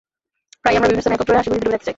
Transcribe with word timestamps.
প্রায়ই 0.61 0.77
আমরা 0.77 0.87
বিভিন্ন 0.89 1.01
স্থানে 1.03 1.15
একত্র 1.17 1.31
হয়ে 1.33 1.39
হাসি 1.39 1.49
খুশিতে 1.49 1.63
ডুবে 1.65 1.73
থাকতে 1.73 1.85
চাই। 1.85 1.89